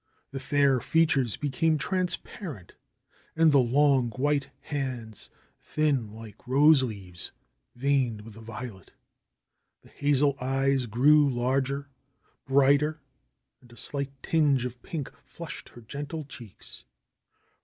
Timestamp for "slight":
13.77-14.09